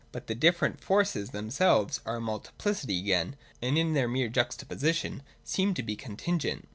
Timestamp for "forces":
0.81-1.29